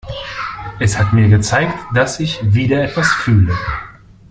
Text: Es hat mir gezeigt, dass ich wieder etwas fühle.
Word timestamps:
Es 0.79 0.97
hat 0.97 1.13
mir 1.13 1.29
gezeigt, 1.29 1.77
dass 1.93 2.19
ich 2.19 2.39
wieder 2.41 2.83
etwas 2.83 3.07
fühle. 3.13 3.53